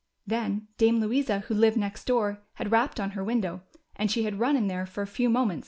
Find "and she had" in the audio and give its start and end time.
3.95-4.39